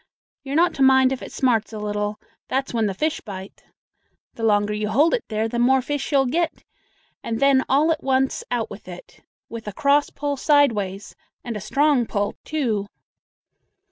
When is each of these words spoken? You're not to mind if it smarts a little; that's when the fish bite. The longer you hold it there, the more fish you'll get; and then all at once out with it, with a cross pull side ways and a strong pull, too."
You're 0.43 0.55
not 0.55 0.73
to 0.73 0.81
mind 0.81 1.11
if 1.11 1.21
it 1.21 1.31
smarts 1.31 1.71
a 1.71 1.77
little; 1.77 2.19
that's 2.47 2.73
when 2.73 2.87
the 2.87 2.95
fish 2.95 3.19
bite. 3.21 3.61
The 4.33 4.41
longer 4.41 4.73
you 4.73 4.87
hold 4.89 5.13
it 5.13 5.23
there, 5.27 5.47
the 5.47 5.59
more 5.59 5.79
fish 5.79 6.11
you'll 6.11 6.25
get; 6.25 6.63
and 7.23 7.39
then 7.39 7.63
all 7.69 7.91
at 7.91 8.01
once 8.03 8.43
out 8.49 8.71
with 8.71 8.87
it, 8.87 9.21
with 9.47 9.67
a 9.67 9.73
cross 9.73 10.09
pull 10.09 10.37
side 10.37 10.71
ways 10.71 11.15
and 11.43 11.55
a 11.55 11.61
strong 11.61 12.07
pull, 12.07 12.33
too." 12.43 12.87